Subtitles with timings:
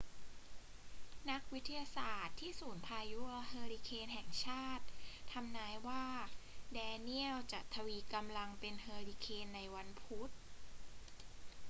[1.29, 4.83] นักวิทยาศาสตร์ที่ศูนย์พายุเฮอร์ริเคนแห่งชาติ
[5.33, 6.05] ทำนายว่า
[6.73, 10.31] แดเนียลจะทวีกำลังเป็นเฮอร์ริเคนในวันพุธ